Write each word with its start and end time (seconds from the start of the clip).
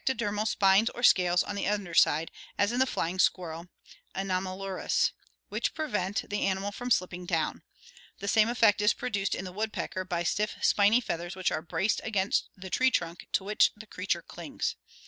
ZE 0.09 0.15
ectodermal 0.15 0.47
spines 0.47 0.89
or 0.89 1.03
scales 1.03 1.43
on 1.43 1.53
the 1.53 1.67
under 1.67 1.93
side, 1.93 2.31
as 2.57 2.71
fIcm 2.71 2.73
^bdj 2.73 2.73
in 2.73 2.79
the 2.79 2.85
flying 2.87 3.19
squirrel 3.19 3.67
Anomalurus, 4.15 5.11
which 5.49 5.75
prevent 5.75 6.27
the 6.27 6.41
animal 6.47 6.71
from 6.71 6.89
slipping 6.89 7.27
down. 7.27 7.61
The 8.17 8.27
same 8.27 8.49
effect 8.49 8.81
is 8.81 8.93
produced 8.95 9.35
in 9.35 9.45
the 9.45 9.51
woodpecker 9.53 10.03
by 10.03 10.23
stiff 10.23 10.55
spiny 10.59 11.01
feathers 11.01 11.35
which 11.35 11.51
are 11.51 11.61
braced 11.61 12.01
against 12.03 12.49
the 12.57 12.71
tree 12.71 12.89
trunk 12.89 13.27
to 13.33 13.43
which 13.43 13.73
the 13.77 13.85
creature 13.85 14.23
clings. 14.23 14.75